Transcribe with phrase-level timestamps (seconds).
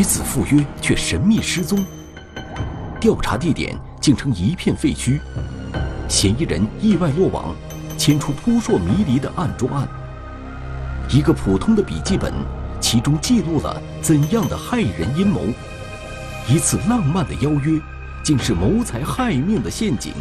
[0.00, 1.84] 女子赴约却神秘失踪，
[2.98, 5.20] 调查地点竟成一片废墟，
[6.08, 7.54] 嫌疑人意外落网，
[7.98, 9.86] 牵出扑朔迷离的案中案。
[11.10, 12.32] 一个普通的笔记本，
[12.80, 15.42] 其中记录了怎样的骇人阴谋？
[16.48, 17.78] 一次浪漫的邀约，
[18.22, 20.14] 竟是谋财害命的陷阱。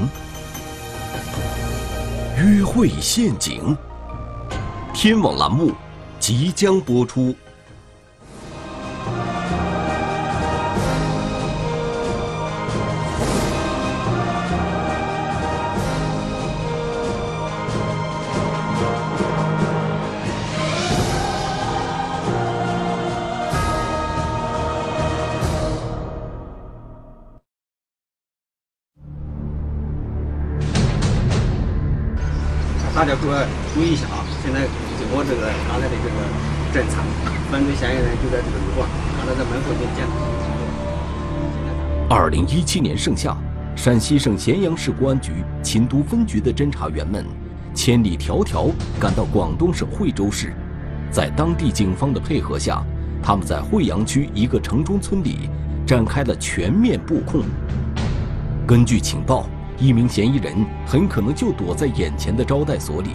[2.38, 3.78] 约会陷阱，
[4.94, 5.72] 天网栏目
[6.20, 7.34] 即将播出。
[33.10, 33.26] 大家注
[33.74, 34.24] 注意一下啊！
[34.44, 34.68] 现在
[35.00, 36.16] 经过这个刚才的这个
[36.72, 37.02] 侦查，
[37.50, 40.06] 犯罪嫌疑人就在这个旅馆，刚才在门口就见
[42.08, 42.16] 到。
[42.16, 43.36] 二零一七年盛夏，
[43.76, 47.26] 陕西省咸阳市公安局秦都分局的侦查员们
[47.74, 50.54] 千里迢迢赶到广东省惠州市，
[51.10, 52.84] 在当地警方的配合下，
[53.24, 55.50] 他们在惠阳区一个城中村里
[55.84, 57.42] 展开了全面布控。
[58.68, 59.50] 根据情报。
[59.80, 60.54] 一名嫌疑人
[60.86, 63.12] 很可能就躲在眼前的招待所里，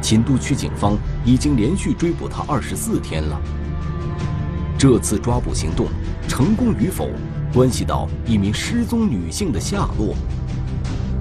[0.00, 3.38] 秦都区警方已经连续追捕他二十四天了。
[4.78, 5.88] 这次抓捕行动
[6.26, 7.10] 成功与否，
[7.52, 10.16] 关系到一名失踪女性的下落。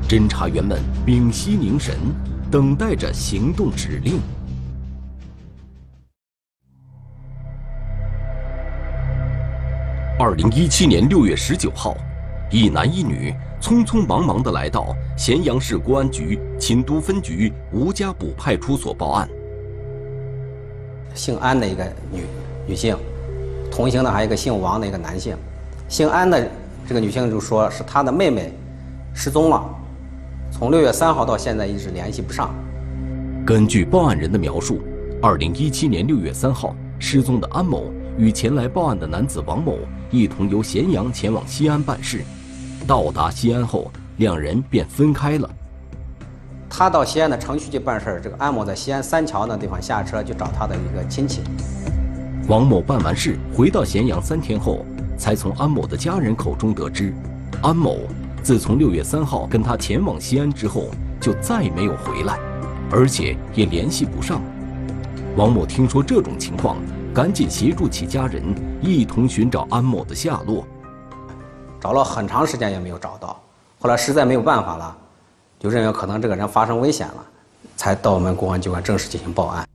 [0.08, 1.96] 侦查员们屏息凝神，
[2.50, 4.18] 等待着行动指令。
[10.18, 11.98] 二零一七年六月十九号，
[12.52, 13.34] 一男一女。
[13.62, 19.30] 匆匆忙忙地来到咸阳市公安局秦都分局吴家堡派出所报案。
[21.14, 22.22] 姓安的一个女
[22.66, 22.96] 女性，
[23.70, 25.36] 同行的还有一个姓王的一个男性。
[25.90, 26.50] 姓安的
[26.88, 28.54] 这个女性就说是她的妹妹
[29.14, 29.62] 失踪了，
[30.50, 32.56] 从六月三号到现在一直联系不上。
[33.46, 34.82] 根据报案人的描述，
[35.22, 39.80] 二零一七年六月三号失踪的安某与前来报案的男子王某
[40.12, 42.24] 一同由咸阳前往西安办事。
[42.90, 45.48] 到达西安后，两人便分开了。
[46.68, 51.42] 他到西安的城区去办事儿，这个安某在西安三桥那地方下车去找他的一个亲戚。
[52.48, 54.84] 王某办完事回到咸阳三天后，
[55.20, 57.14] 才从安某的家人口中得知，
[57.62, 58.00] 安某
[58.42, 60.90] 自从六月三号跟他前往西安之后，
[61.22, 62.40] 就再没有回来，
[62.90, 64.42] 而且也联系不上。
[65.36, 66.78] 王某听说这种情况，
[67.14, 68.44] 赶紧协助其家人
[68.82, 70.66] 一同寻找安某的下落。
[71.82, 73.40] 找了很长时间也没有找到，
[73.80, 74.96] 后来实在没有办法了，
[75.58, 77.26] 就认为可能这个人发生危险了，
[77.78, 79.66] 才到我们公安机关正式进行报案。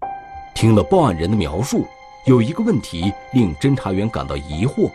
[0.54, 1.86] 听了报案人的描述，
[2.26, 4.90] 有一个问题令侦查员感到疑惑：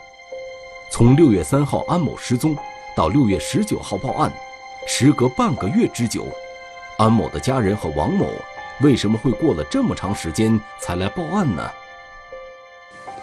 [0.92, 2.56] 从六月三号安某失踪
[2.96, 4.32] 到六月十九号报案，
[4.88, 6.28] 时隔半个月之久，
[7.00, 8.28] 安某的家人和王某
[8.82, 11.68] 为什么会过了这么长时间才来报案呢？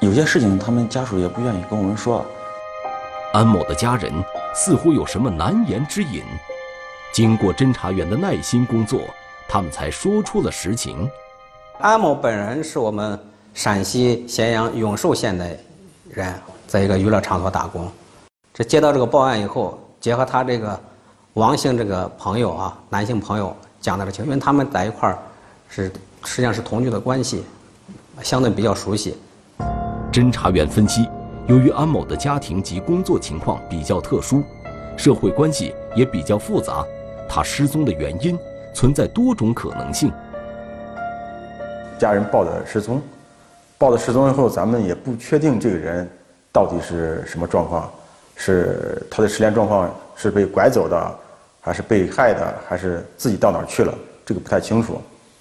[0.00, 2.26] 有些事情他们家属也不愿意跟我们说。
[3.32, 4.12] 安某的家人
[4.54, 6.22] 似乎有什么难言之隐，
[7.12, 9.00] 经过侦查员的耐心工作，
[9.48, 11.08] 他们才说出了实情。
[11.78, 13.18] 安某本人是我们
[13.52, 15.56] 陕西咸阳永寿县的
[16.08, 16.34] 人，
[16.66, 17.90] 在一个娱乐场所打工。
[18.54, 20.80] 这接到这个报案以后，结合他这个
[21.34, 25.18] 王姓这个朋友啊，男性朋友讲的这情，因为他们在一块儿
[25.68, 25.92] 是
[26.24, 27.44] 实际上是同居的关系，
[28.22, 29.18] 相对比较熟悉。
[30.10, 31.06] 侦查员分析。
[31.48, 34.42] 由于安某的家庭及工作情况比较特殊，
[34.96, 36.84] 社会关系也比较复杂，
[37.28, 38.36] 他失踪的原因
[38.74, 40.12] 存在多种可能性。
[42.00, 43.00] 家人报的失踪，
[43.78, 46.08] 报的失踪以后，咱们也不确定这个人
[46.52, 47.88] 到底是什么状况，
[48.34, 51.18] 是他的失联状况是被拐走的，
[51.60, 55.00] 还是被害的，还是自己到哪儿去了，这个不太清楚。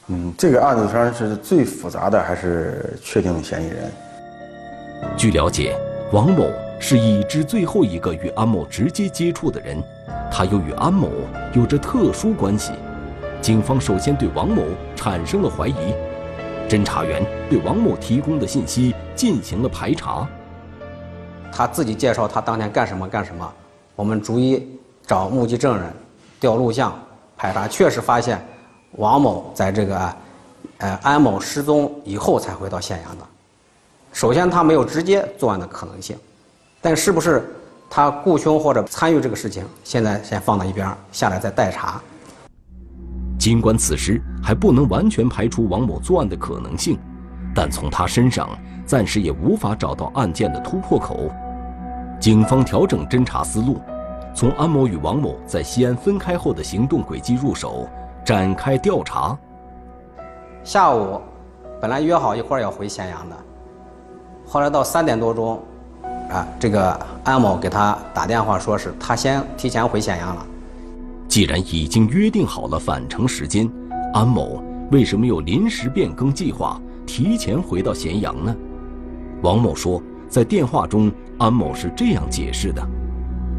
[0.09, 3.91] 嗯，这个案子上是最复杂的，还是确定嫌疑人。
[5.18, 5.75] 据了解。
[6.15, 9.83] 王某是已知最后一个与安某直接接触的人，
[10.31, 11.09] 他又与安某
[11.53, 12.71] 有着特殊关系，
[13.41, 14.63] 警方首先对王某
[14.95, 15.75] 产生了怀疑。
[16.69, 20.25] 侦查员对王某提供的信息进行了排查。
[21.51, 23.53] 他自己介绍他当天干什么干什么，
[23.94, 24.65] 我们逐一
[25.06, 25.91] 找目击证人，
[26.39, 26.97] 调录像
[27.35, 28.41] 排查，确实发现
[28.91, 30.13] 王某在这个
[30.77, 33.25] 呃安某失踪以后才回到咸阳的。
[34.15, 36.17] 首先，他没有直接作案的可能性，
[36.79, 37.53] 但是不是
[37.89, 42.01] 他雇凶或者参与这个事情，现在先放到一边，下来再待查。
[43.38, 46.97] 尽管此时还不能完全排除王某作案的可能性，
[47.53, 48.47] 但从他身上
[48.85, 51.29] 暂时也无法找到案件的突破口。
[52.18, 53.81] 警方调整侦查思路，
[54.33, 57.85] 从安某与王某在西安分开后的行动轨迹入手，
[58.23, 59.38] 展开调查。
[60.63, 61.19] 下午，
[61.81, 63.35] 本来约好一块儿要回咸阳的，
[64.47, 65.62] 后来到三点多钟，
[66.30, 70.45] 啊，这个安某给他打电话，说是他先提前回咸阳了。
[71.27, 73.69] 既然已经约定好了返程时间，
[74.13, 78.56] 安某为什么又临时变更计划，提前回到咸阳呢？
[79.42, 82.81] 王某说，在电话中，安某是这样解释的：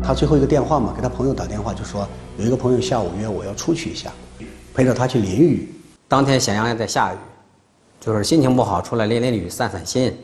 [0.02, 4.10] 他最后一个电话嘛，给他朋友打电话就说，有一个朋友下午约我要出去一下，
[4.72, 5.68] 陪着他去淋雨。
[6.08, 7.16] 当天咸阳也在下雨，
[8.00, 10.16] 就是心情不好，出来淋淋雨散散心。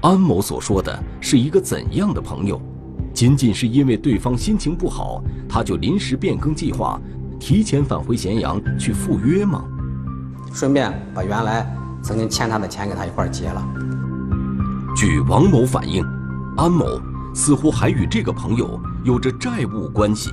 [0.00, 2.60] 安某所说的是一个怎样的朋友？
[3.12, 7.00] 仅仅是因为对方心情不好，他就临时变更计划，
[7.40, 9.64] 提前返回咸阳去赴约吗？
[10.52, 11.66] 顺便把原来
[12.00, 13.66] 曾经欠他的钱给他一块结了。
[14.96, 16.04] 据王某反映，
[16.56, 16.84] 安某
[17.34, 20.30] 似乎还与这个朋友有着债务关系。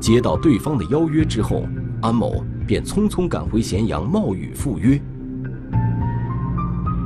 [0.00, 1.64] 接到对方的邀约之后，
[2.00, 5.00] 安某便匆匆赶回咸阳冒雨赴约。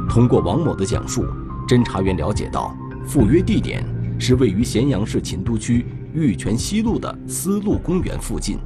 [0.09, 1.25] 通过王某的讲述，
[1.69, 2.75] 侦查员了解到
[3.07, 3.85] 赴约地点。
[4.21, 8.59] 是位于咸阳市秦都区玉泉西路的丝路公园附近。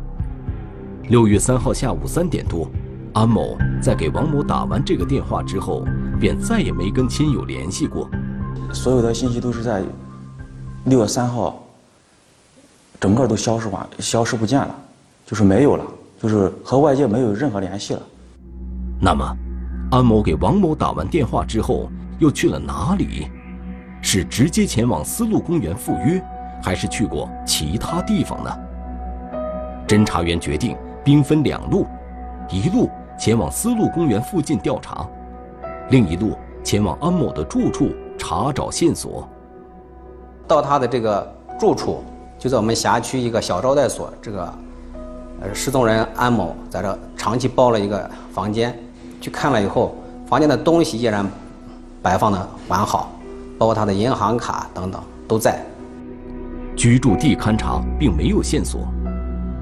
[1.11, 2.67] 六月三号下午三点多，
[3.13, 5.85] 安某在给王某打完这个电话之后，
[6.19, 8.09] 便再也没跟亲友联系过。
[8.73, 9.83] 所有的信息都是在
[10.87, 11.63] 六月三号，
[12.99, 14.75] 整个都消失完，消失不见了，
[15.27, 15.85] 就是没有了，
[16.19, 18.03] 就是和外界没有任何联系了。
[18.99, 19.37] 那么，
[19.91, 21.91] 安某给王某打完电话之后，
[22.23, 23.27] 又去了哪里？
[24.01, 26.23] 是直接前往丝路公园赴约，
[26.63, 28.51] 还是去过其他地方呢？
[29.89, 31.85] 侦查员决定兵分两路，
[32.49, 32.89] 一路
[33.19, 35.05] 前往丝路公园附近调查，
[35.91, 39.29] 另一路前往安某的住处查找线索。
[40.47, 42.05] 到他的这个住处，
[42.39, 44.55] 就在我们辖区一个小招待所，这个
[45.41, 48.79] 呃失踪人安某在这长期包了一个房间，
[49.21, 51.27] 去看了以后，房间的东西依然
[52.03, 53.11] 摆放的完好。
[53.59, 55.65] 包括他的银行卡等等都在。
[56.75, 58.89] 居住地勘查并没有线索，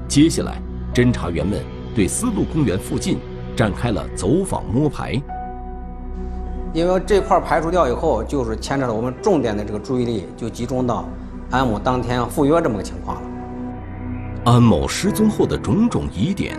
[0.07, 0.59] 接下来
[0.91, 1.61] 侦查员们
[1.93, 3.19] 对丝路公园附近
[3.55, 5.21] 展开了走访摸排。
[6.73, 11.05] 因为这块排除掉以后，就是牵扯到我们重点的这个注意力就集中到
[11.51, 13.29] 安某当天赴约这么个情况了。
[14.45, 16.57] 安某失踪后的种种疑点，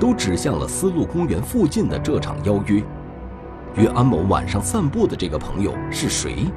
[0.00, 2.82] 都指向了丝路公园附近的这场邀约。
[3.78, 6.48] 约安某晚上散步的这个朋友是谁？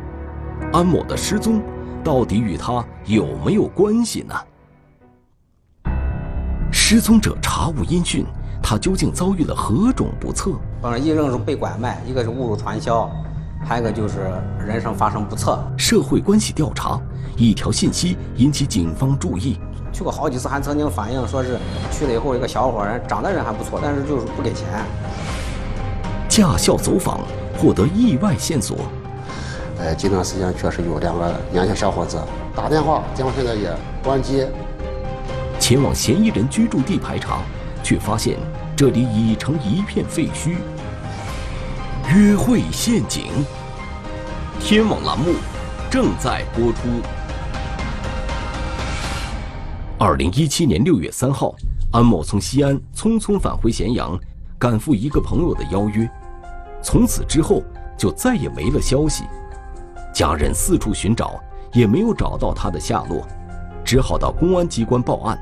[0.73, 1.62] 安某的失踪，
[2.03, 4.33] 到底与他有没有关系呢？
[6.71, 8.25] 失踪者查无音讯，
[8.59, 10.53] 他究竟遭遇了何种不测？
[10.81, 13.07] 嗯，一个是被拐卖，一个是误入传销，
[13.63, 15.59] 还有一个就是人生发生不测。
[15.77, 17.00] 社会关系调查，
[17.38, 19.59] 一条信息引起警方注意。
[19.94, 21.59] 去过好几次，还曾经反映说是
[21.91, 24.65] 去了以后，一个小伙人长得人还不错，但是就是不给钱。
[26.31, 27.19] 驾校走访，
[27.57, 28.77] 获得意外线索。
[29.77, 32.17] 呃，近段时间确实有两个年轻小伙子
[32.55, 33.69] 打电话，电话现在也
[34.01, 34.47] 关机。
[35.59, 37.41] 前往嫌疑人居住地排查，
[37.83, 38.37] 却发现
[38.77, 40.55] 这里已成一片废墟。
[42.15, 43.25] 约会陷阱，
[44.57, 45.33] 天网栏目
[45.89, 46.79] 正在播出。
[49.97, 51.53] 二零一七年六月三号，
[51.91, 54.17] 安某从西安匆匆返回咸阳，
[54.57, 56.09] 赶赴一个朋友的邀约，
[56.81, 57.61] 从此之后
[57.97, 59.23] 就再也没了消息。
[60.13, 61.39] 家人四处寻找，
[61.71, 63.25] 也没有找到他的下落，
[63.83, 65.39] 只好到公安机关报案。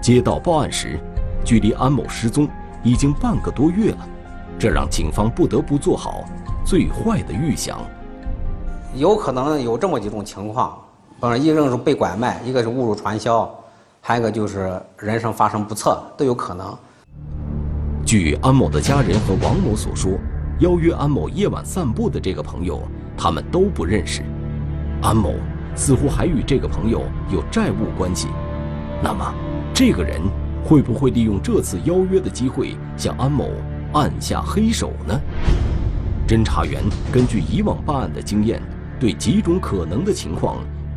[0.00, 0.98] 接到报案时，
[1.44, 2.48] 距离安某失踪
[2.82, 4.08] 已经半个多月了，
[4.58, 6.24] 这让警方不得不做好
[6.64, 7.80] 最坏的预想。
[8.94, 10.78] 有可能有这么几种情况，
[11.20, 13.48] 嗯，一个是被拐卖，一个是误入传销，
[14.00, 16.76] 还有一个就是人生发生不测，都有可能。
[18.04, 20.12] 据安某的家人和王某所说，
[20.62, 22.80] 邀约安某夜晚散步的这个朋友。
[23.14, 24.22] 他们都不认识，
[25.00, 25.34] 安某
[25.76, 28.26] 似乎还与这个朋友有债务关系。
[29.00, 29.32] 那么，
[29.72, 30.20] 这个人
[30.64, 33.50] 会不会利用这次邀约的机会向安某
[33.92, 35.20] 按下黑手呢？
[36.26, 38.60] 侦查员根据以往办案的经验，
[38.98, 40.56] 对几种可能的情况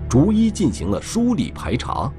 [0.09, 2.11] 逐一进行了梳理排查。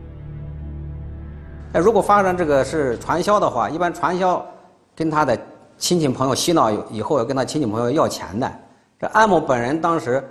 [1.73, 4.45] 那如果发生这个是传销的话，一般传销
[4.95, 5.37] 跟他的
[5.78, 8.50] 亲戚朋友洗脑以后要跟他亲戚朋友要钱的。
[8.99, 10.26] 这安某本人当时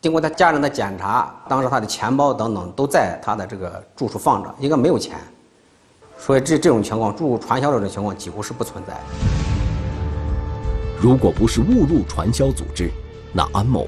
[0.00, 5.16] 经过他家人的检查，当时他的钱包等等都在他的这个住处放着，应该没有钱，
[6.18, 8.96] 所以这这种情况，注入传销这种情况几乎是不存在。
[11.00, 12.90] 如果不是误入传销组织，
[13.32, 13.86] 那安某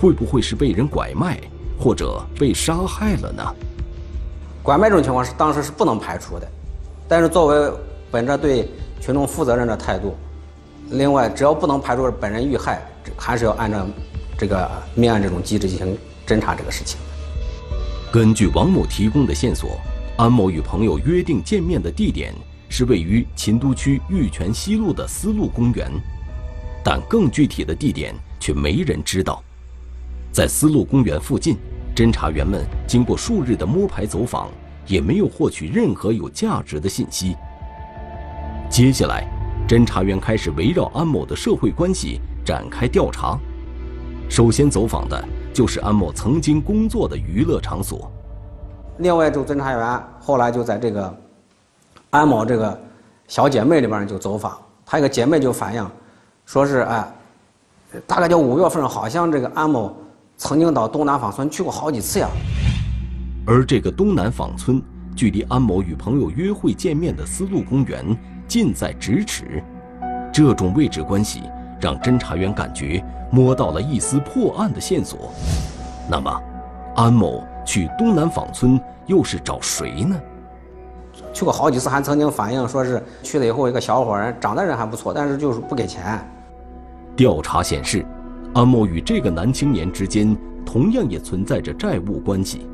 [0.00, 1.40] 会不会是被人拐卖，
[1.80, 3.42] 或者被杀害了呢？
[4.62, 6.48] 拐卖这种情况是当时是不能排除的，
[7.08, 7.72] 但是作为
[8.12, 8.68] 本着对
[9.02, 10.14] 群众负责任的态度，
[10.90, 12.80] 另外只要不能排除本人遇害，
[13.16, 13.84] 还是要按照
[14.38, 17.00] 这个命案这种机制进行侦查这个事情。
[18.12, 19.76] 根据王某提供的线索，
[20.16, 22.32] 安某与朋友约定见面的地点
[22.68, 25.90] 是位于秦都区玉泉西路的丝路公园，
[26.84, 29.42] 但更具体的地点却没人知道。
[30.30, 31.56] 在丝路公园附近。
[31.94, 34.48] 侦查员们经过数日的摸排走访，
[34.86, 37.36] 也没有获取任何有价值的信息。
[38.72, 39.28] 接下来，
[39.68, 43.38] 侦查员开始围绕安某的社会关系展开调查。
[44.30, 48.10] 首先走访的就是安某曾经工作的娱乐场所。
[48.96, 51.14] 另外，就侦查员后来就在这个
[52.08, 52.80] 安某这个
[53.28, 55.86] 小姐妹里边就走访，她一个姐妹就反映，
[56.46, 57.12] 说是哎，
[58.06, 59.94] 大概就五月份，好像这个安某。
[60.38, 62.28] 曾经到东南坊村去过好几次呀，
[63.46, 64.82] 而这个东南坊村
[65.14, 68.02] 距离安某与朋友约会见面的丝路公园
[68.52, 69.64] 近在咫尺，
[70.30, 71.44] 这种位置关系
[71.80, 75.32] 让侦查员感觉摸到了一丝破案的线索。
[76.06, 76.30] 那么，
[76.94, 80.20] 安某去东南坊村又是找谁呢？
[81.32, 86.20] 去过好几次，还曾经反映说是去了以后一个小伙人，长得人还不错，但是就是不给钱。
[87.16, 88.04] 调查显示。
[88.52, 92.66] 安某与这个男青年之间同样也存在着债务关系，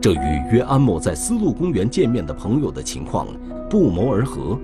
[0.00, 3.26] 这与约安某在丝路公园见面的朋友的情况
[3.68, 4.56] 不谋而合。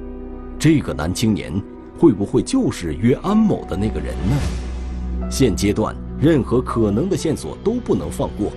[0.58, 1.52] 这个男青年
[1.98, 5.28] 会不会就是约安某的那个人呢？
[5.30, 8.52] 现阶段任何可能的线索都不能放过，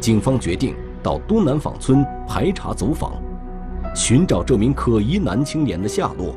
[0.00, 3.12] 警方决定到东南坊村排查走访，
[3.94, 6.34] 寻找这名可疑男青年的下落。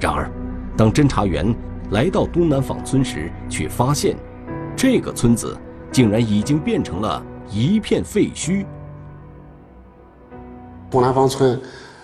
[0.00, 0.30] 然而，
[0.76, 1.54] 当侦查员。
[1.90, 4.14] 来到东南坊村时，却发现，
[4.76, 5.56] 这个村子
[5.90, 8.66] 竟然已经变成了一片废墟。
[10.90, 11.58] 东南坊村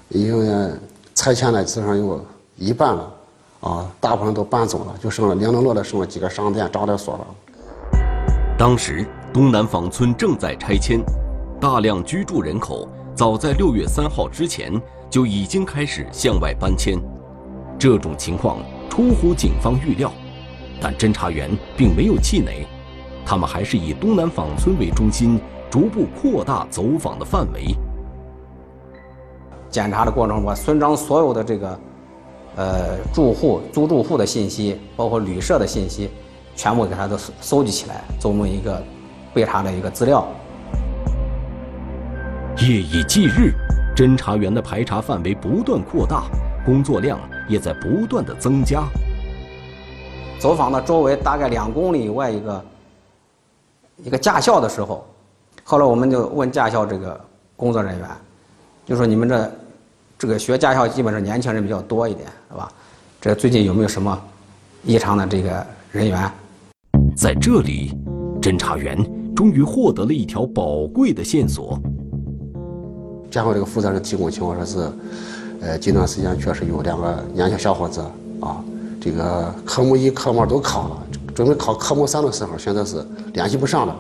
[0.09, 0.71] 因为
[1.15, 2.25] 拆迁了，基本上有
[2.57, 3.13] 一半了，
[3.61, 7.27] 啊，大部分都搬走了，就剩了零零落的剩了几个商店、招待所了。
[8.59, 11.01] 当时东南坊村正在拆迁，
[11.61, 14.73] 大量居住人口早在六月三号之前
[15.09, 16.99] 就已经开始向外搬迁，
[17.79, 18.59] 这种情况。
[18.91, 20.13] 出乎警方预料，
[20.81, 22.65] 但侦查员并没有气馁，
[23.27, 27.75] 他们还是以东南坊村为中心，逐步扩大走访的范围。
[29.75, 31.79] 检查的过程中，把村庄所有的这个，
[32.55, 36.09] 呃，住户、租住户的信息，包括旅社的信息，
[36.55, 38.81] 全部给他都搜集起来，作为一个
[39.35, 40.25] 备查的一个资料。
[42.59, 43.53] 夜以继日，
[43.97, 46.27] 侦查员的排查范围不断扩大，
[46.65, 47.19] 工作量。
[47.47, 48.83] 也在不断的增加。
[50.39, 52.65] 走访到周围大概两公里以外一个
[53.99, 55.05] 一个驾校的时候，
[55.63, 57.21] 后来我们就问驾校这个
[57.55, 58.09] 工作人员，
[58.87, 59.51] 就说你们这
[60.19, 62.71] 这个学驾校基本上年轻人比较多一点，是吧？
[63.21, 64.19] 这最近有没有什么
[64.85, 66.31] 异常的这个人员？
[67.17, 67.93] 在这里，
[68.41, 68.99] 侦查员
[69.35, 71.79] 终于获得了一条宝贵的线索。
[73.31, 74.91] 驾校这个负责人提供情况说是。
[75.61, 78.03] 呃，近段时间确实有两个年轻小伙子
[78.39, 78.63] 啊，
[79.01, 83.03] 这个科目一、科目二都考了，准备考科目三的时候，现在是
[83.33, 83.97] 联系不上了。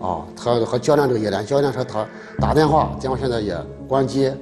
[0.00, 2.04] 啊，他和教练这个也联，教练说他
[2.40, 3.56] 打电话，电话现在也
[3.86, 4.32] 关机，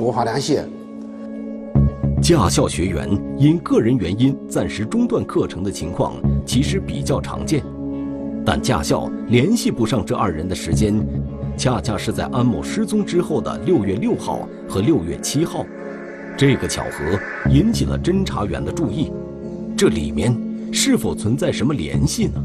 [0.00, 0.58] 无法联系。
[2.20, 6.14] 驾校学员因个人原因暂时中断课程的情况
[6.44, 7.62] 其实比较常见，
[8.44, 10.94] 但驾校联系不上这二人的时间。
[11.56, 15.66] 恰恰是在安某失踪之后的六月六号和六月七号，
[16.36, 17.18] 这个巧合
[17.50, 19.10] 引起了侦查员的注意。
[19.76, 20.36] 这里面
[20.72, 22.44] 是否存在什么联系呢？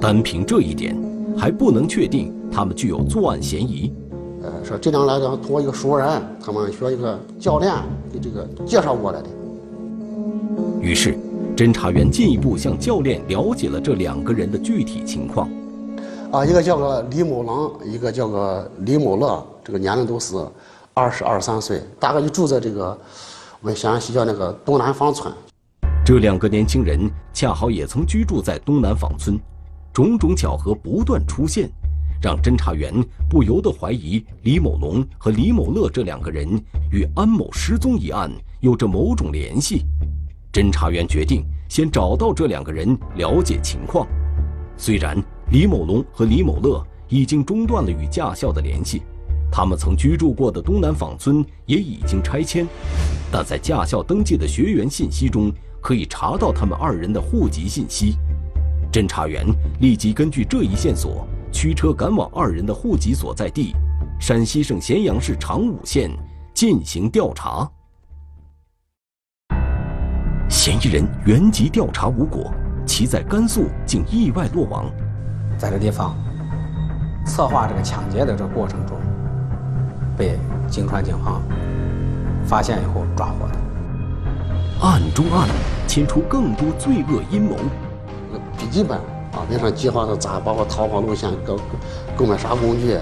[0.00, 0.96] 单凭这一点，
[1.36, 3.92] 还不能确定他们具有作案嫌疑。
[4.64, 6.08] 呃，说这两来讲通过一个熟人，
[6.42, 7.70] 他们需要一个教练
[8.10, 9.28] 给这个介绍过来的。
[10.80, 11.16] 于是，
[11.54, 15.48] 侦查员进一步向教练了解了这两个人的具体情况。
[16.32, 20.34] 啊，一个叫个李某郎，一个叫个李某乐，这个年龄都是
[20.94, 22.96] 二十二三岁，大概就住在这个
[23.60, 25.32] 我们咸阳西郊那个东南坊村。
[26.04, 29.38] 这两个年轻人恰好也曾居住在东南坊村，
[29.92, 31.70] 种种巧合不断出现，
[32.24, 32.90] 让侦查员
[33.28, 36.48] 不由得怀疑李某龙和李某乐这两个人
[36.90, 39.84] 与安某失踪一案有着某种联系。
[40.50, 44.08] 侦查员决定先找到这两个人了解情况，
[44.78, 45.22] 虽然。
[45.50, 49.02] 李某龙和李某乐已经中断了与驾校的联系，
[49.52, 52.66] 他们曾居住过的东南坊村也已经拆迁，
[53.30, 55.52] 但在驾校登记的学员信息中
[55.82, 58.16] 可以查到他们二人的户籍信息。
[58.90, 59.46] 侦查员
[59.80, 63.72] 立即根据这一线索，驱车赶往二人的户籍所在地——
[64.18, 66.10] 陕西省咸阳市长武县
[66.52, 67.70] 进行调查。
[70.48, 72.52] 嫌疑人原籍调查无果，
[72.84, 74.90] 其在甘肃竟意外落网。
[75.56, 76.16] 在这地方
[77.24, 78.98] 策划这个抢劫的这个过程中，
[80.18, 80.36] 被
[80.68, 81.40] 泾川警方
[82.44, 83.54] 发现以后抓获的。
[84.84, 85.48] 案中案，
[85.86, 87.54] 牵出更多罪恶阴谋。
[88.58, 89.00] 笔记本
[89.34, 91.58] 啊，那上计划是咋，包括逃跑路线、购
[92.16, 92.96] 购买啥工具。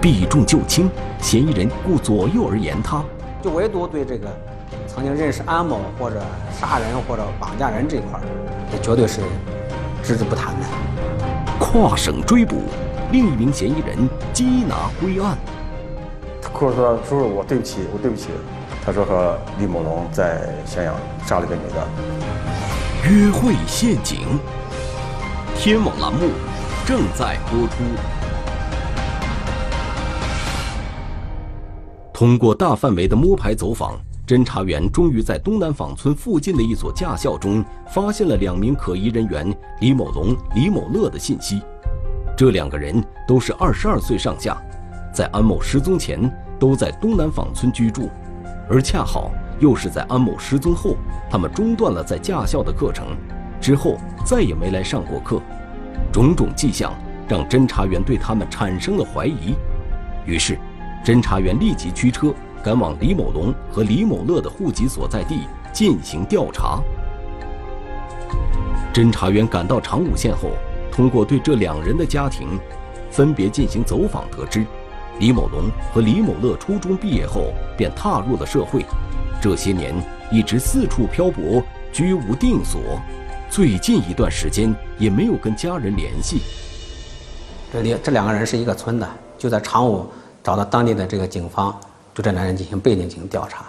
[0.00, 0.88] 避重就轻，
[1.20, 3.02] 嫌疑人顾左右而言他，
[3.42, 4.28] 就唯独对这个
[4.86, 8.22] 曾经认识安某或者杀人或者绑架人这一块儿，
[8.70, 9.22] 这绝对是
[10.00, 10.66] 只字不谈的。
[11.58, 12.62] 跨省追捕，
[13.10, 15.36] 另一名嫌疑人缉拿归案。
[16.40, 18.28] 他哭着说：“叔叔，我对不起，我对不起。”
[18.86, 20.94] 他说和李某龙在咸阳
[21.26, 23.10] 杀了个女的。
[23.10, 24.20] 约会陷阱，
[25.60, 26.30] 天网栏目
[26.86, 27.82] 正在播出。
[32.12, 41.60] 通过大范围的摸排走访，侦查员终于在东南坊村附近的一所驾校中发现了两名可疑人员李某龙、李某乐的信息。
[42.36, 44.56] 这两个人都是二十二岁上下，
[45.12, 48.08] 在安某失踪前都在东南坊村居住，
[48.70, 50.94] 而恰好又是在安某失踪后，
[51.28, 53.08] 他们中断了在驾校的课程，
[53.60, 55.40] 之后再也没来上过课。
[56.12, 56.92] 种种迹象
[57.28, 59.54] 让侦查员对他们产生了怀疑，
[60.24, 60.58] 于是。
[61.04, 66.80] 侦查员立即驱车赶往李某龙和李某乐的户籍所在地进行调查。
[68.92, 70.50] 侦查员赶到长武县后，
[70.90, 72.58] 通过对这两人的家庭
[73.10, 74.66] 分别进行走访，得知
[75.20, 78.84] 李某龙和李某乐初中毕业后便踏入了社会，
[79.40, 79.94] 这些年
[80.30, 81.62] 一直四处漂泊，
[81.92, 83.00] 居无定所，
[83.50, 86.40] 最近一段时间也没有跟家人联系。
[87.72, 90.06] 这里这两个人是一个村的，就在长武。
[90.40, 91.78] 找到当地的这个警方，
[92.14, 93.66] 对这两人进行背景进行调查。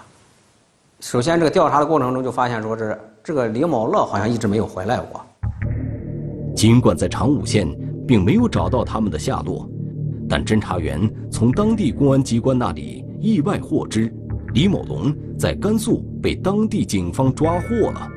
[1.00, 5.20] 首先，这个调查的过程中就发现，说是这个李某乐好像一直没有回来过。
[6.56, 7.68] 尽管在长武县
[8.08, 9.68] 并没有找到他们的下落，
[10.26, 14.10] 但侦查员从当地公安机关那里意外获知，
[14.54, 18.08] 李某龙在甘肃被当地警方抓获了。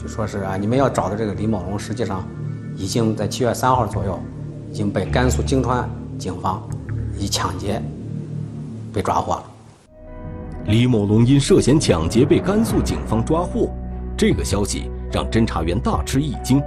[0.00, 2.26] 就说是啊，你们要找的这个李某龙，实际上
[2.76, 4.18] 已经在七月三号左右
[4.70, 6.62] 已经被甘肃泾川警方。
[7.20, 7.82] 以抢劫
[8.92, 9.44] 被抓获了。
[10.66, 13.70] 李某龙因涉嫌抢劫被甘肃警方抓获，
[14.16, 16.62] 这个消息让侦查员大吃一惊。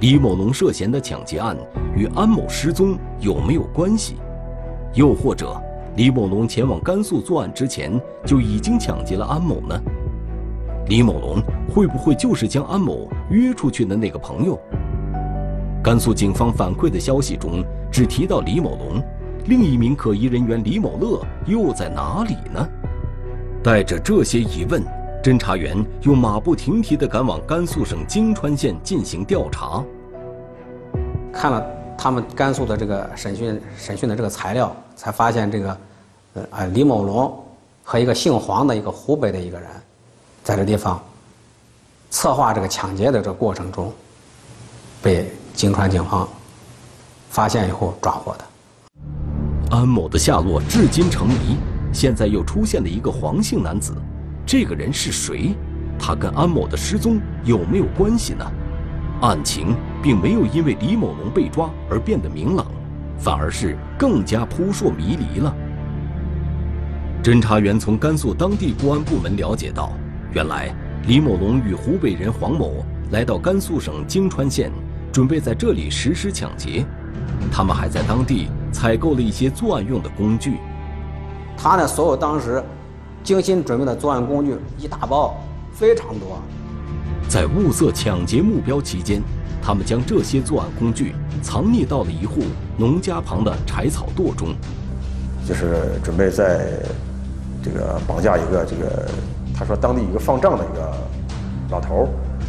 [0.00, 1.54] 李某龙涉嫌的抢劫案
[1.94, 4.14] 与安某失踪有没有关系？
[4.94, 5.60] 又或者，
[5.94, 9.78] 李某龙前往甘肃作案之前就已经抢劫了安某呢？
[10.88, 14.58] 李某龙会不会就是将安某约出去的那个朋友？
[15.82, 19.02] 甘肃警方反馈的消息中只提到李某龙。
[19.46, 22.68] 另一名可疑人员李某乐又在哪里呢？
[23.62, 24.82] 带着这些疑问，
[25.22, 29.84] 侦查员又马不停蹄地赶往甘肃省泾川县进行调查。
[31.32, 31.64] 看了
[31.96, 35.78] 他们甘肃的这个审讯审讯的这个材料，才发现这个，
[36.34, 37.44] 呃啊李某龙
[37.84, 39.68] 和一个姓黄的一个湖北的一个人，
[40.46, 41.02] 在这地方
[42.08, 43.92] 策划这个抢劫的这过程中，
[45.02, 46.28] 被泾川警方
[47.28, 48.44] 发现以后抓获的。
[49.76, 51.56] 安某的下落至今成谜，
[51.92, 53.92] 现在又出现了一个黄姓男子，
[54.46, 55.52] 这个人是谁？
[55.98, 58.48] 他跟安某的失踪有没有关系呢？
[59.22, 62.64] 案情并没有因为李某龙被抓而变得明朗，
[63.18, 65.52] 反而是更加扑朔迷离了。
[67.20, 69.90] 侦查员从甘肃当地公安部门了解到，
[70.36, 70.70] 原来
[71.06, 74.70] 李某龙与湖北人黄某来到甘肃省泾川县，
[75.10, 76.84] 准备在这里实施抢劫，
[77.50, 78.48] 他们还在当地。
[78.70, 80.58] 采购了一些作案用的工具，
[81.56, 82.62] 他呢，所有当时
[83.24, 85.34] 精心准备的作案工具一大包，
[85.72, 86.38] 非常多。
[87.26, 89.22] 在物色抢劫目标期间，
[89.62, 92.42] 他们将这些作案工具藏匿到了一户
[92.76, 94.54] 农家旁的柴草垛中，
[95.48, 96.78] 就是准备在
[97.64, 99.08] 这个绑架一个这个，
[99.58, 100.92] 他说当地一个放账的一个
[101.70, 102.08] 老头儿，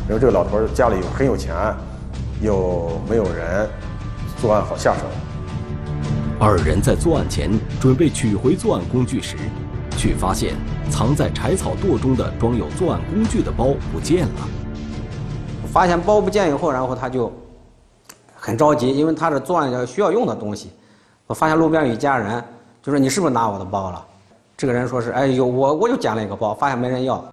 [0.09, 1.55] 因为这个老头儿家里有很有钱，
[2.41, 3.67] 又没有人，
[4.41, 5.05] 作案好下手。
[6.37, 9.37] 二人在作案前准备取回作案工具时，
[9.97, 10.53] 却发现
[10.89, 14.47] 藏在柴草垛中的装有作案工具的包不见了。
[15.65, 17.31] 发现包不见以后，然后他就
[18.35, 20.71] 很着急，因为他是作案要需要用的东西。
[21.25, 22.43] 我发现路边有一家人，
[22.83, 24.05] 就说：“你是不是拿我的包了？”
[24.57, 27.23] 这个人说是：“哎呦，我我就捡了一个包，发现没人要。”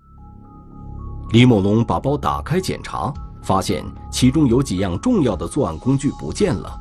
[1.33, 3.11] 李某龙把包打开检查，
[3.43, 3.83] 发现
[4.13, 6.79] 其中有几样重要的作案工具不见了。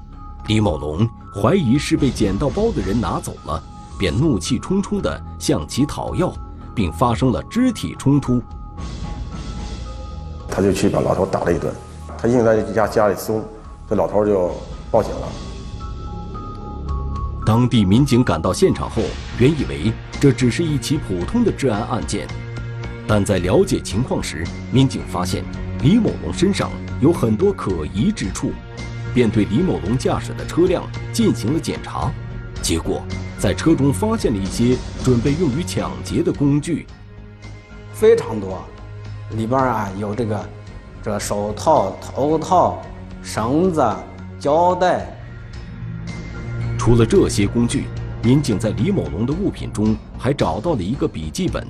[0.47, 3.63] 李某龙怀疑是被捡到包的人拿走了，
[3.97, 6.34] 便怒气冲冲地向其讨要，
[6.75, 8.41] 并发生了肢体冲突。
[10.49, 11.73] 他就去把老头打了一顿，
[12.17, 13.41] 他硬在家家里搜，
[13.89, 14.51] 这老头就
[14.91, 15.27] 报警了。
[17.45, 19.01] 当地民警赶到现场后，
[19.38, 19.91] 原以为
[20.23, 22.25] 这只是一起普通的治安案件，
[23.05, 25.43] 但在了解情况时，民警发现
[25.81, 28.53] 李某龙身上有很多可疑之处，
[29.13, 32.09] 便对李某龙驾驶的车辆进行了检查。
[32.62, 33.03] 结果，
[33.38, 36.88] 在车中发现了一些准备用于抢劫的工具，
[37.91, 38.63] 非常多，
[39.31, 40.49] 里边啊有这个
[41.03, 42.81] 这手套、头套、
[43.21, 43.86] 绳子、
[44.39, 45.05] 胶带。
[46.79, 47.88] 除了这些工具，
[48.23, 51.67] 民警在李某龙的物品中还找到了一个笔记本，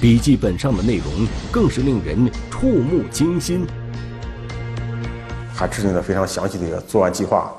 [0.00, 1.06] 笔记本上的内容
[1.52, 3.66] 更是令人触目惊心，
[5.54, 7.52] 还制定了非常详细的一个作案计划。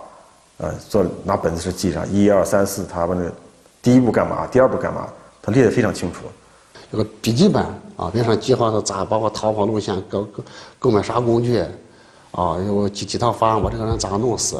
[0.57, 3.31] 呃，做拿本子是记上一二三四，他们的
[3.79, 5.07] 第一步干嘛，第二步干嘛，
[5.39, 6.21] 他列得非常清楚。
[6.91, 7.63] 这个笔记本
[7.95, 10.43] 啊，边上计划是咋，包括逃跑路线，购购
[10.79, 11.59] 购买啥工具，
[12.31, 14.57] 啊，有几几套方案，我这个人咋弄死？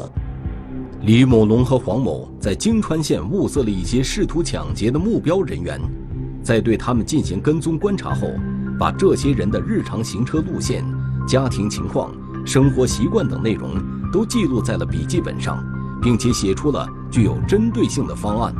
[1.02, 5.80] 李某龙和黄某在京川县物色了一些试图抢劫的目标人员，
[6.42, 8.28] 在对他们进行跟踪观察后，
[8.78, 10.84] 把这些人的日常行车路线、
[11.26, 12.12] 家庭情况、
[12.44, 13.70] 生活习惯等内容
[14.12, 15.64] 都记录在了笔记本上。
[16.06, 18.54] 并且写出了具有针对性的方案。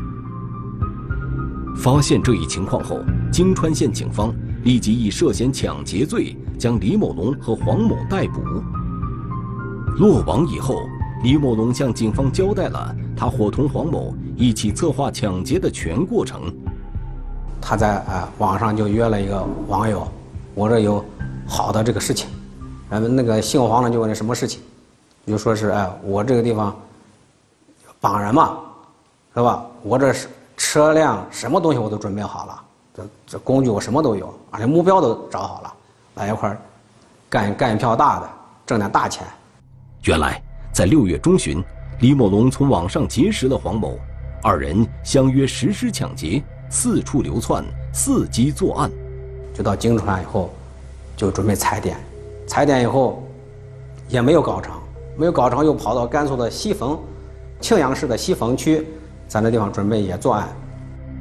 [1.76, 2.98] 发现这一情况后，
[3.30, 8.42] 京川县警方立即以涉嫌抢劫罪将李某龙和黄某逮捕。
[9.98, 10.74] 落网以后，
[11.22, 16.54] 李某龙向警方交代了他伙同黄某一起策划抢劫的全过程。
[17.60, 20.06] 他在啊网上就约了一个网友，
[20.54, 21.04] 我这有
[21.46, 22.28] 好的这个事情。
[22.88, 24.60] 然后那个姓黄的就问他什么事情，
[25.26, 26.74] 就说是哎我这个地方。
[27.98, 28.58] 绑人嘛，
[29.34, 29.64] 是吧？
[29.82, 32.62] 我这是车辆，什么东西我都准备好了，
[32.94, 35.72] 这这工具我什么都有，而且目标都找好了，
[36.16, 36.58] 来一块儿
[37.28, 38.28] 干干一票大的，
[38.66, 39.26] 挣点大钱。
[40.04, 40.40] 原来
[40.76, 41.64] 在六月中旬，
[42.00, 43.98] 李某龙从网上结识了黄某，
[44.42, 48.90] 二人相约实施抢劫，四处流窜，伺机作案。
[49.54, 50.52] 就到京川以后，
[51.16, 51.96] 就准备踩点，
[52.46, 53.26] 踩点以后
[54.06, 54.74] 也没有搞成，
[55.16, 57.00] 没有搞成，又跑到甘肃的西峰。
[57.58, 58.86] 庆阳市的西峰区，
[59.26, 60.46] 在那地方准备也作案。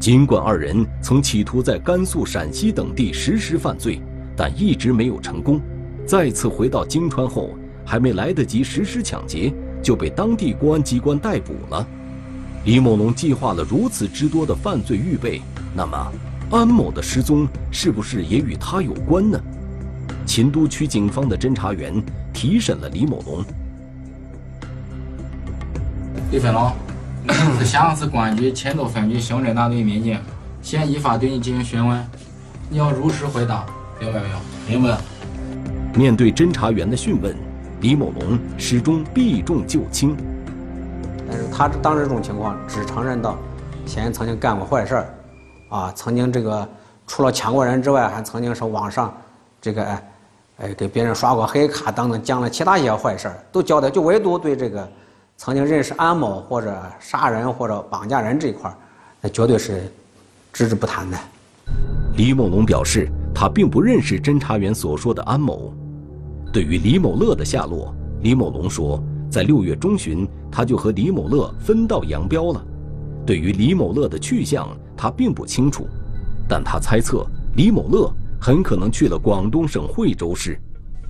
[0.02, 4.02] 尽管二人曾企图在甘肃、陕西等地实施犯罪，
[4.36, 5.62] 但一直没有成功。
[6.06, 7.52] 再次回到京川后，
[7.86, 11.86] 还没来得及实施抢劫，就被当地公安机关逮捕了。
[12.65, 15.41] 李某龙计划了如此之多的犯罪预备，
[15.76, 16.12] 那么
[16.50, 19.39] 安某的失踪是不是也与他有关呢？
[20.26, 21.93] 秦都区警方的侦查员
[22.34, 23.45] 提审了李某龙。
[26.32, 26.71] 李飞龙
[27.60, 30.19] 是襄阳市公安局秦都分局刑侦大队民警，
[30.62, 32.04] 现依法对你进行询问，
[32.69, 33.63] 你要如实回答，
[34.00, 34.36] 明白没有？
[34.67, 34.98] 明白。
[35.95, 37.36] 面对侦查员的讯问，
[37.82, 40.16] 李某龙始终避重就轻。
[41.28, 43.38] 但是他当时这种情况，只承认到
[43.86, 45.06] 嫌疑人曾经干过坏事儿，
[45.70, 46.68] 啊，曾经这个
[47.08, 49.14] 除了抢过人之外，还曾经是网上
[49.62, 50.12] 这个哎
[50.58, 54.88] 哎给别人刷过黑卡等等，将了其他一些坏事儿都交代，就唯独对这个。
[55.38, 58.74] 曾经认识安某或者杀人或者绑架人这一块
[59.20, 59.92] 那绝对是
[60.54, 61.18] 只字不谈的。
[62.16, 65.74] 李某龙表示，他并不认识侦查员所说的安某。
[66.56, 72.65] 对于李某乐的下落，李某龙说，在六月中旬，他就和李某乐分道扬镳了。
[73.26, 75.86] 对于李某乐的去向，他并不清楚，
[76.48, 80.58] 但他猜测李某乐很可能去了广东省惠州市。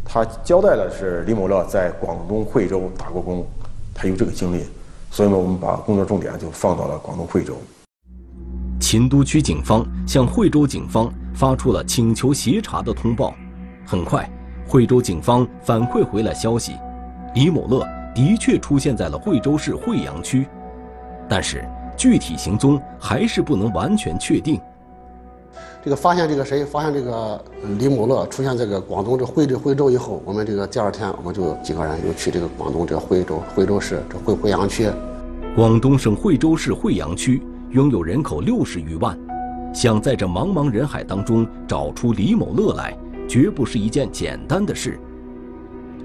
[0.04, 3.46] 他交代了是李某乐在广东惠州打过工。
[3.94, 4.64] 他有这个经历，
[5.12, 7.56] 所以呢，我们把工作重点就放到了广东惠州。
[8.80, 13.32] 秦都区警方向惠州警方发出了请求协查的通报。
[13.86, 14.28] 很快，
[14.68, 16.74] 惠州警方反馈回来消息，
[17.36, 20.48] 李某乐的确出现在了惠州市惠阳区，
[21.30, 21.64] 但是
[21.96, 24.60] 具体行踪还是不能完全确定。
[25.84, 26.66] 这个发现这个谁？
[26.66, 27.40] 发现这个
[27.78, 34.90] 李某乐出现这个广东这惠州惠州以后，我们这个第二天我们就几个人又去这个广东这个惠州惠州市这惠惠阳区。
[35.56, 39.18] 广东省惠州市惠阳区拥有人口六十余万，
[39.74, 45.00] 想在这茫茫人海当中找出李某乐来，绝不是一件简单的事。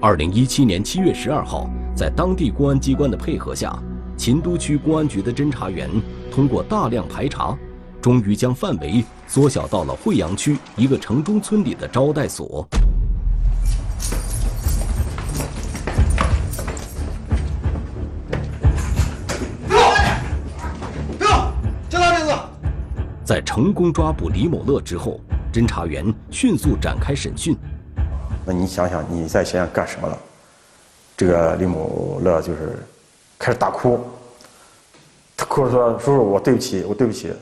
[0.01, 3.77] 二零一七年七月十二号，在当地公安机关的配合下，
[4.17, 5.89] 秦都区公安局的侦查员
[6.33, 7.57] 通过大量排查。
[8.01, 12.67] 终于将范围缩小到了惠阳区一个城中村里的招待所。
[23.23, 25.21] 在成功抓捕李某乐之后，
[25.53, 27.57] 侦查员迅速展开审讯。
[28.45, 30.19] 那你想想你在咸阳干什么了？
[31.17, 32.79] 这个李某乐就是
[33.39, 34.01] 开始大哭，
[35.37, 37.33] 他哭着说：“叔叔，我对不起，我对不起。”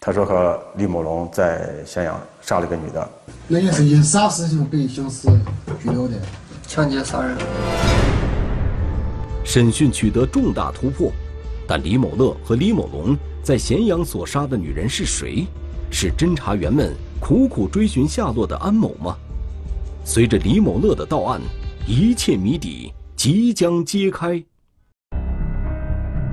[0.00, 3.10] 他说和李某龙在咸阳杀了一个女的。
[3.48, 5.28] 那也是因啥事情被刑事
[5.82, 6.14] 拘留的？
[6.66, 7.36] 抢劫杀人。
[9.42, 11.10] 审讯取得重大突破，
[11.66, 15.46] 但李某乐和李某龙在咸阳所杀的女人是谁？
[15.90, 19.16] 是侦查员们苦苦追寻下落的安某吗？
[20.04, 21.40] 随着李某乐的到案，
[21.86, 24.42] 一切谜底即将揭开。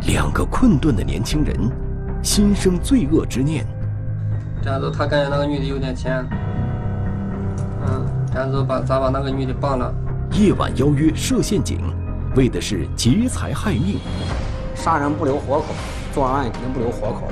[0.08, 1.56] 两个困顿的年轻人，
[2.24, 3.66] 心生罪恶之念。
[4.64, 6.26] 这样子，他感觉那个女的有点钱，
[7.88, 9.94] 嗯，这样子把咱把那个女的绑了？
[10.32, 11.80] 夜晚邀约设陷阱，
[12.36, 14.00] 为的是劫财害命。
[14.76, 15.66] 杀人不留活口，
[16.14, 17.28] 作案肯定不留活口。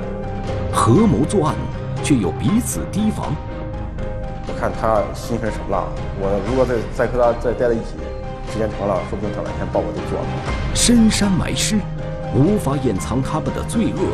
[0.72, 1.54] 合谋作案，
[2.04, 3.34] 却又彼此提防。
[4.46, 5.84] 我看他心狠手辣，
[6.20, 7.96] 我如果再再和他再待在一起，
[8.52, 10.26] 时间长了，说不定他哪天把我给做了。
[10.74, 11.76] 深山埋尸，
[12.36, 14.12] 无法掩藏他们的罪恶。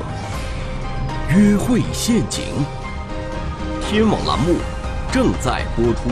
[1.35, 2.45] 约会陷阱，
[3.83, 4.55] 天网栏目
[5.13, 6.11] 正在播出。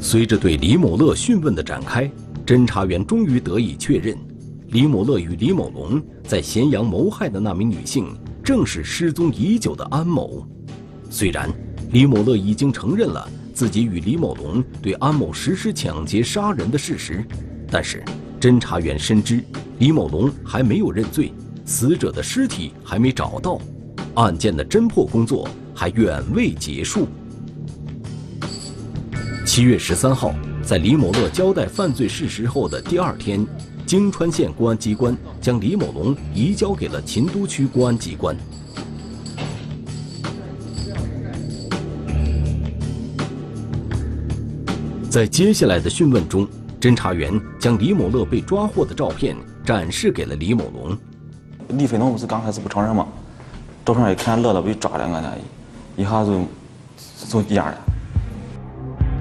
[0.00, 2.08] 随着对李某乐讯问的展开，
[2.46, 4.16] 侦查员终于得以确认，
[4.74, 8.08] 李某乐与李某龙在咸阳谋害的那名女性，
[8.42, 10.44] 正是失踪已久的安某。
[11.08, 11.48] 虽然
[11.92, 17.24] 李某乐已经承认了自己与李某龙对安某实施抢劫杀人的事实，
[17.70, 18.04] 但是
[18.40, 19.40] 侦查员深知
[19.78, 21.32] 李某龙还没有认罪，
[21.64, 23.60] 死者的尸体还没找到，
[24.14, 27.06] 案件的侦破工作还远未结束。
[29.46, 30.34] 七月十三号，
[30.64, 33.46] 在李某乐交代犯罪事实后的第二天，
[33.94, 38.36] 京川县公安机关将李某龙移交给了秦都区公安机关。
[45.08, 46.44] 在接下来的讯问中，
[46.80, 50.98] 侦查员将李某乐被抓获的照片展示给了李某龙。
[51.78, 53.06] 李飞龙不是刚开始不承认吗？
[53.84, 55.36] 照片一看，乐乐被抓了，俺那
[55.96, 56.40] 一下就
[57.28, 57.93] 就蔫了。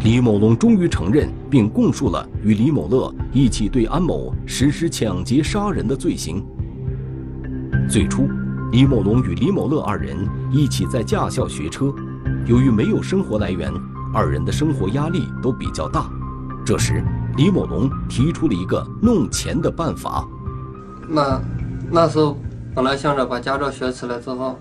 [0.04, 6.46] 李某龙终于承认并供述了与李某乐一起对安某实施抢劫杀人的罪行。
[7.90, 8.28] 最初，
[8.74, 10.18] 李某龙与李某乐二人
[10.52, 11.86] 一起在驾校学车，
[12.46, 13.72] 由于没有生活来源，
[14.14, 16.10] 二人的生活压力都比较大。
[16.66, 17.02] 这时，
[17.38, 20.28] 李某龙提出了一个弄钱的办法。
[21.08, 21.42] 那
[21.90, 22.38] 那时候
[22.76, 24.60] 本来想着把驾照学起来之后，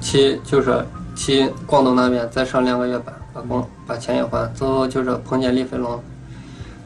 [0.00, 0.82] 去就是
[1.14, 3.14] 去广东那边再上两个月班。
[3.32, 6.02] 把工把钱也还，最后就是碰见李飞龙，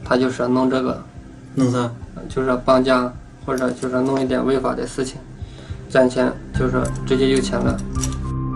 [0.03, 1.03] 他就是弄这个，
[1.55, 1.91] 弄啥？
[2.29, 3.11] 就是绑架
[3.45, 5.17] 或者就是弄一点违法的事情，
[5.89, 7.77] 赚钱就是直接有钱了。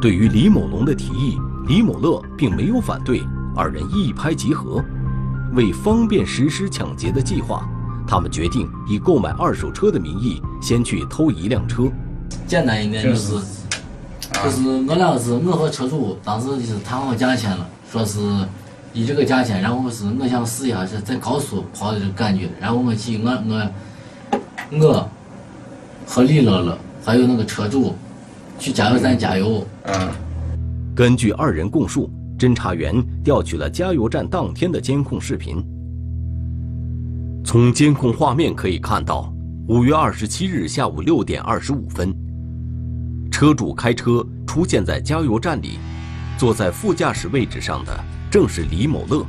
[0.02, 3.22] 对于李某龙的提议，李某乐并没有反对，
[3.56, 4.84] 二人一拍即合。
[5.54, 7.68] 为方便实施抢劫的计划，
[8.08, 11.84] 他们决定以购买二手车的名义，先去偷一辆车。
[12.48, 13.34] 简单一点就是，
[14.44, 17.68] 就是我俩是我和车主当时就是谈好价钱了。
[17.92, 18.20] 说是
[18.94, 25.10] 以这个价钱，然后是我想试一下是在高速跑的这感觉，然后我去我我我
[26.06, 27.96] 和李乐乐还有那个车主
[28.60, 29.66] 去加油站加油。
[29.86, 30.10] 嗯。
[30.96, 35.64] 根据二人供述，侦查员调取了加油站当天的监控视频。
[37.44, 39.34] 从监控画面可以看到，
[39.68, 42.14] 五月二十七日下午六点二十五分，
[43.32, 45.80] 车主开车出现在加油站里。
[46.40, 47.94] 坐在副驾驶位置上的
[48.32, 49.26] 正是李某乐。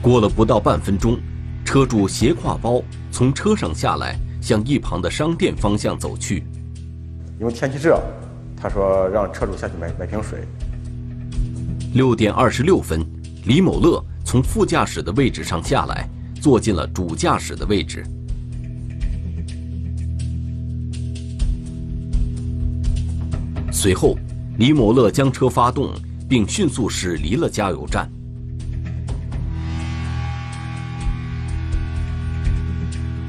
[0.00, 1.18] 过了不到半分钟，
[1.62, 6.42] 车主斜挎包从车上下来，向一旁的商店方向走去。
[7.38, 8.00] 因为天气热，
[8.56, 10.38] 他说让车主下去买买瓶水。
[11.92, 13.04] 六点二十六分，
[13.44, 16.08] 李某乐从副驾驶的位置上下来，
[16.40, 18.02] 坐进了主驾驶的位置。
[23.70, 24.16] 随后。
[24.58, 25.92] 李某乐将车发动，
[26.28, 28.10] 并迅速驶离了加油站。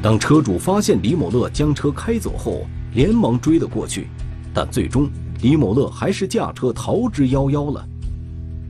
[0.02, 2.66] 当车主发现李某乐将车开走后，
[2.96, 4.08] 连忙追了过去，
[4.56, 5.08] 但最终
[5.44, 7.88] 李某乐还是驾车逃之夭夭了。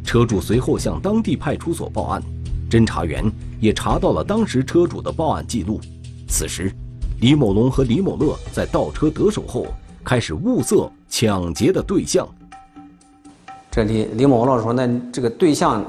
[0.04, 2.22] 车主随后向当地派出所报案，
[2.70, 3.24] 侦查员
[3.62, 5.80] 也查到了当时车主的报案记录。
[6.28, 6.70] 此时，
[7.22, 9.66] 李某龙和李某乐在盗车得手后，
[10.04, 12.28] 开始物色抢劫的对象。
[13.72, 15.86] 这李李某乐说：“那这个对象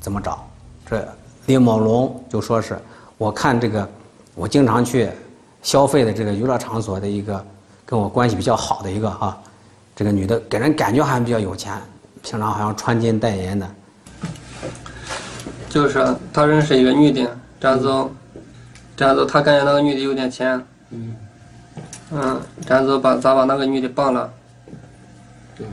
[0.00, 0.44] 怎么找？”
[0.84, 1.06] 这
[1.46, 2.76] 李某龙就说是
[3.16, 3.88] ：“我看这个，
[4.34, 5.08] 我经常去
[5.62, 7.44] 消费的这个娱乐场所的一个
[7.86, 9.40] 跟我关系比较好的一个哈，
[9.94, 11.80] 这个女的给人感觉好像比较有钱，
[12.22, 13.70] 平常好像穿金戴银的。
[15.68, 17.88] 就是他认识一个女的，这样子，
[18.96, 21.16] 这样子他感觉那个女的有点钱，嗯，
[22.10, 24.30] 嗯，这样子把咋把那个女的绑了？
[25.56, 25.66] 对。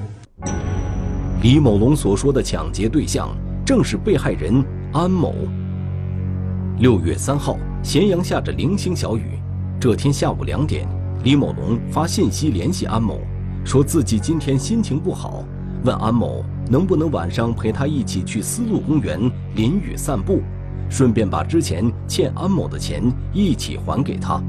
[1.41, 3.29] 李某龙所说的抢劫对象
[3.65, 5.33] 正是被害人安某。
[6.79, 9.39] 六月三号，咸阳下着零星小雨。
[9.79, 10.85] 这天下午两点，
[11.23, 13.21] 李某龙发信息联系安某，
[13.63, 15.45] 说自己今天心情不好，
[15.85, 19.17] 问安某能不能晚上陪他一起去丝路公园
[19.55, 20.41] 淋雨散步，
[20.89, 24.43] 顺便把之前欠安某的钱一起还给他。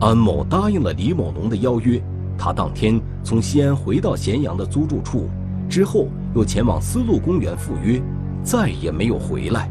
[0.00, 2.02] 安某答应了李某龙的邀约，
[2.38, 5.28] 他当天从西安回到咸阳的租住处。
[5.70, 8.02] 之后又前往丝路公园赴约，
[8.42, 9.70] 再也没有回来。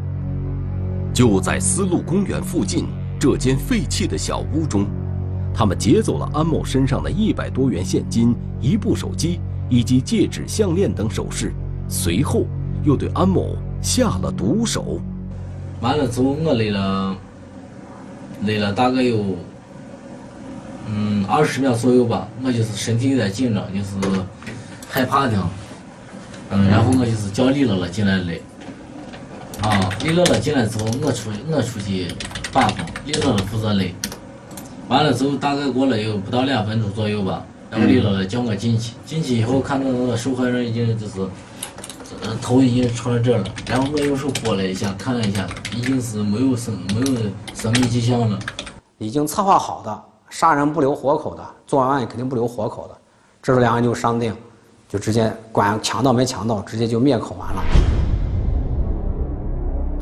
[1.14, 2.88] 就在丝路公园附近
[3.20, 4.88] 这间废弃的小屋中，
[5.54, 11.52] 他们劫走了安某身上的一百多元现金、一部手机以及戒指、项链等首饰，
[11.90, 12.46] 随后
[12.86, 15.02] 又对安某下了毒手。
[15.82, 17.16] 完了之后，我累了，
[18.46, 19.36] 累了大概有
[20.88, 24.22] 嗯二十秒左右吧，我就是身体有点紧张，就是
[24.90, 25.34] 害怕的。
[26.52, 28.42] 嗯，然后我就是叫李乐乐进来嘞，
[29.62, 32.08] 啊，李乐乐进来之后，我出我出去
[32.52, 33.94] 把风，李乐乐负责勒。
[34.88, 41.20] 完了之后，大概过了有不到两分钟左右吧，然后李乐乐叫我进去，进去以后看到那个受害人已经就是，
[42.24, 47.18] 呃，头已经朝了这了，然后我用手拨了一下，看了一下，已经是没有生没有
[47.54, 48.40] 生命迹象了，
[48.98, 52.98] 已经策划好的，杀人不留活口的，作案肯定不留活口的，
[53.44, 54.36] 这是两个人就商定。
[54.90, 57.62] 就直接管抢到没抢到，直接就灭口完了。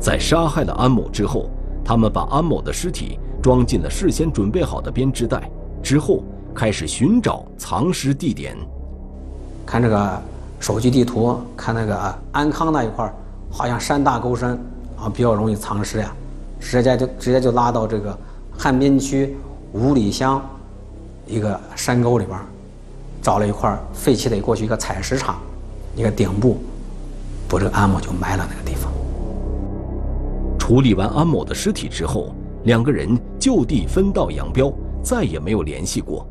[0.00, 1.50] 在杀害了安某之后，
[1.84, 5.50] 他们把安某的尸体装进了事先准备好的编织袋，
[5.82, 6.22] 之后
[6.54, 8.56] 开始寻找藏尸地点。
[9.66, 10.22] 看这个
[10.58, 13.12] 手机地图，看那个安康那一块
[13.50, 14.58] 好像山大沟深
[14.96, 16.10] 啊，比较容易藏尸呀。
[16.58, 18.18] 直接就直接就拉到这个
[18.56, 19.36] 汉滨区
[19.72, 20.42] 五里乡
[21.26, 22.38] 一个山沟里边。
[23.22, 25.38] 找了一块废弃的过去一个采石场，
[25.94, 26.58] 一个顶部，
[27.48, 28.92] 把这个安某就埋了那个地方。
[30.58, 32.32] 处理完安某的尸体之后，
[32.64, 36.26] 两个人就地分道扬镳，再也没有联系过。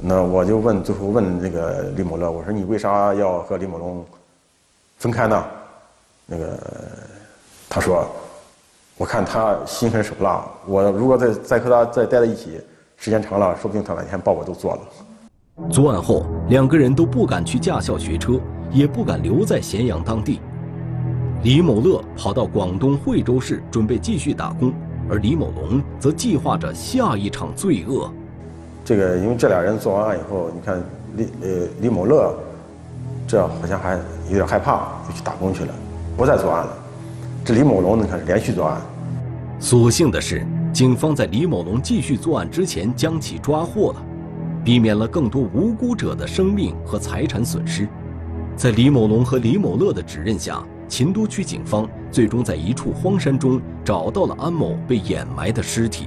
[0.00, 4.04] 那我就问，最后问那个李某乐，我说你为啥要和李某龙
[4.98, 5.44] 分开呢？
[6.26, 6.58] 那个
[7.68, 8.06] 他说，
[8.96, 12.60] 我看他心狠手辣，我如果再再和他再待在一起，
[12.96, 14.80] 时间长了，说不定他哪天把我都做了。
[15.70, 18.40] 作案后，两个人都不敢去驾校学车，
[18.72, 20.40] 也不敢留在咸阳当地。
[21.44, 24.72] 李某乐跑到广东惠州市准备继续打工，
[25.08, 28.12] 而李某龙则计划着下一场罪恶。
[28.84, 30.82] 这个，因为这俩人做完案以后，你看
[31.16, 31.48] 李呃
[31.80, 32.34] 李某乐，
[33.28, 33.96] 这好像还
[34.28, 35.72] 有点害怕，就去打工去了，
[36.16, 36.72] 不再作案了。
[37.44, 38.80] 这李某龙，你看是连续作案。
[39.60, 44.02] 所幸的是，警方在李某龙继续作案之前将其抓获了。
[44.64, 47.86] 避免了更多无辜者的生命和财产损失。
[48.56, 56.04] 在李某龙和李某乐的指认下，秦都区警方最终在一处荒山中找到了安某被掩埋的尸体。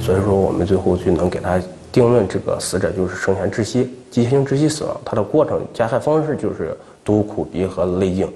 [0.00, 1.60] 所以说，我们最后就能给他
[1.92, 4.96] 定论，这个死者就是生前窒息，急性窒息死亡。
[5.04, 8.26] 他的过程、加害方式就是毒苦鼻和泪镜。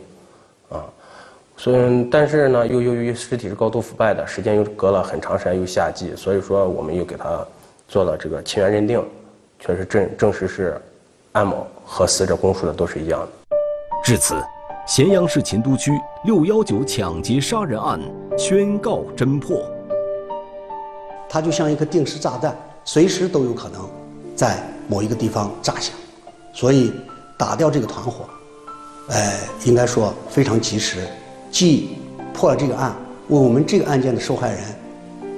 [1.65, 7.43] 所以，但是呢，又由于尸体是高度腐败的，时间又隔了很长时间，又夏季，所以说我们又给他
[7.89, 9.03] 做了这个亲缘认定，
[9.59, 10.79] 确实证证实是
[11.33, 13.57] 安某和死者供述的都是一样的。
[14.05, 14.35] 至此，
[14.87, 15.91] 咸阳市秦都区
[16.27, 17.99] 六幺九抢劫杀人案
[18.37, 19.65] 宣告侦破。
[21.31, 22.55] 它就像一颗定时炸弹，
[22.85, 23.89] 随时都有可能
[24.37, 25.97] 在某一个地方炸响，
[26.53, 26.93] 所以
[27.39, 28.29] 打掉这个团伙，
[29.09, 29.33] 呃，
[29.65, 30.99] 应该说非常及时。
[31.55, 31.91] 既
[32.33, 32.93] 破了这个案，
[33.29, 34.61] 为我们这个案件的受害人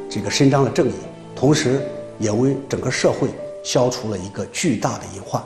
[0.09, 0.95] 这个伸张了正义，
[1.35, 1.87] 同时
[2.19, 3.29] 也为整个社会
[3.63, 5.43] 消除了一个巨大的隐患。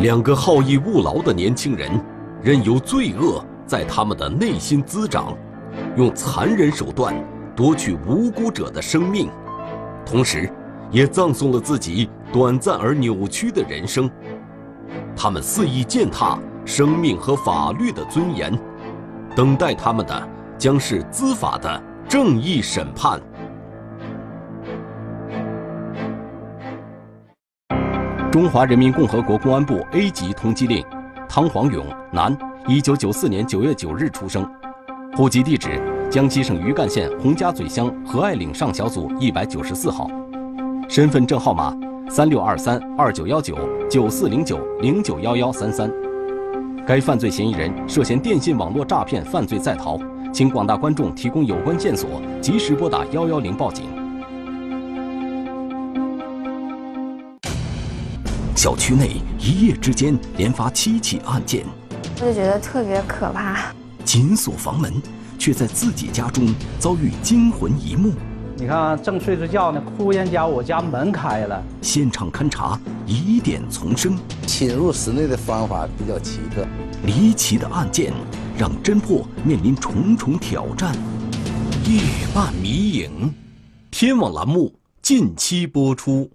[0.00, 2.04] 两个好逸恶劳的年轻人，
[2.42, 5.36] 任由罪恶在他们的内心滋长，
[5.96, 7.14] 用残忍手段
[7.54, 9.30] 夺取无辜者的生命，
[10.04, 10.52] 同时，
[10.90, 14.10] 也葬送了自己短暂而扭曲的人生。
[15.14, 18.52] 他们肆意践踏生命和法律的尊严。
[19.36, 20.28] 等待他们的
[20.58, 23.20] 将是司法的正义审判。
[28.30, 30.84] 中华人民共和国公安部 A 级通缉令：
[31.28, 34.48] 汤黄勇，男，一九九四年九月九日出生，
[35.16, 40.10] 户籍地址江西省余干县洪家嘴乡和爱岭上小组一百九十四号，
[40.88, 41.76] 身份证号码
[42.08, 43.56] 三六二三二九幺九
[43.88, 46.09] 九四零九零九幺幺三三。
[46.90, 49.96] 该犯罪嫌疑人涉嫌电信网络诈骗犯罪在逃，
[50.32, 53.84] 请广大观众提供有关线索，及时拨打幺幺零报警。
[58.56, 61.64] 小区内一夜之间连发七起案件，
[62.20, 63.72] 我就觉得特别可怕。
[64.04, 64.92] 紧锁房门，
[65.38, 68.14] 却在自己家中遭遇惊魂一幕。
[68.60, 71.64] 你看，正睡着觉呢，忽然间我家门开了。
[71.80, 74.18] 现场勘查，疑点丛生。
[74.46, 76.66] 侵入室内的方法比较奇特，
[77.02, 78.12] 离奇的案件
[78.58, 80.94] 让侦破面临重重挑战。
[81.86, 82.02] 夜
[82.34, 83.32] 半迷影，
[83.90, 86.30] 天网栏目近期播出。